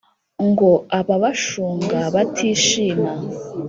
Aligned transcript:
ngo 0.47 0.69
ababashunga 0.99 1.99
batishima, 2.13 3.11